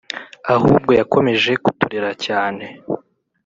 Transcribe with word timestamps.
ahubwo 0.55 0.91
yakomeje 0.99 1.51
kuturera 1.63 2.11
cyane, 2.25 2.65